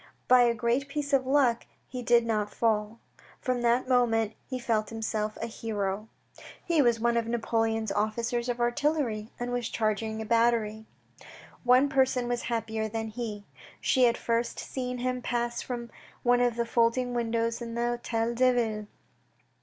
By 0.27 0.41
a 0.45 0.55
great 0.55 0.87
piece 0.87 1.13
of 1.13 1.27
luck 1.27 1.67
he 1.87 2.01
did 2.01 2.25
not 2.25 2.49
fall; 2.51 2.97
from 3.39 3.61
that 3.61 3.87
moment 3.87 4.33
he 4.49 4.57
felt 4.57 4.89
himself 4.89 5.37
a 5.39 5.45
hero. 5.45 6.07
He 6.65 6.81
was 6.81 6.99
one 6.99 7.17
of 7.17 7.27
Napoleon's 7.27 7.91
officers 7.91 8.49
of 8.49 8.59
artillery, 8.59 9.29
and 9.39 9.51
was 9.51 9.69
charging 9.69 10.19
a 10.19 10.25
battery. 10.25 10.87
One 11.63 11.87
person 11.87 12.27
was 12.27 12.41
happier 12.41 12.87
than 12.89 13.09
he. 13.09 13.45
She 13.79 14.05
had 14.05 14.17
first 14.17 14.57
seen 14.57 14.97
him 14.97 15.21
pass 15.21 15.61
from 15.61 15.91
one 16.23 16.41
of 16.41 16.55
the 16.55 16.65
folding 16.65 17.13
windows 17.13 17.61
in 17.61 17.75
the 17.75 18.01
Htel 18.03 18.33
deVille. 18.33 18.87